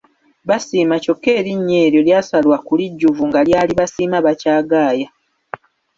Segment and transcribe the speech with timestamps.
[0.49, 5.07] Basiima kyokka erinnya eryo lyasalwa ku lijjuvu nga lyali Basiimabakyagaaya.